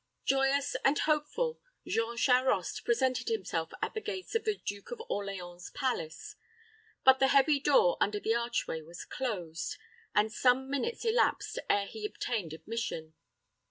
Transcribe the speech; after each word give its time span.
Joyous 0.25 0.75
and 0.83 0.97
hopeful, 0.97 1.59
Jean 1.85 2.17
Charost 2.17 2.83
presented 2.83 3.27
himself 3.27 3.71
at 3.83 3.93
the 3.93 4.01
gates 4.01 4.33
of 4.33 4.45
the 4.45 4.55
Duke 4.55 4.89
of 4.89 4.99
Orleans's 5.07 5.69
palace; 5.75 6.37
but 7.03 7.19
the 7.19 7.27
heavy 7.27 7.59
door 7.59 7.97
under 8.01 8.19
the 8.19 8.33
archway 8.33 8.81
was 8.81 9.05
closed, 9.05 9.77
and 10.15 10.31
some 10.33 10.71
minutes 10.71 11.05
elapsed 11.05 11.59
ere 11.69 11.85
he 11.85 12.03
obtained 12.03 12.51
admission. 12.51 13.13